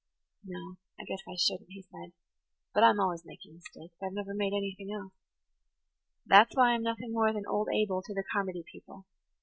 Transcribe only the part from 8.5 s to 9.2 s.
people.